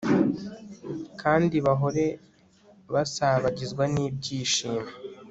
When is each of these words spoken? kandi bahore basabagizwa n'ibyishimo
kandi 1.21 1.55
bahore 1.65 2.05
basabagizwa 2.93 3.83
n'ibyishimo 3.93 4.83